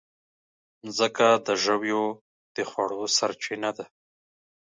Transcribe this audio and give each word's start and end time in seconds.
مځکه 0.83 1.27
د 1.45 1.47
ژويو 1.63 2.03
د 2.55 2.57
خوړو 2.69 3.01
سرچینه 3.17 3.69
ده. 3.77 3.85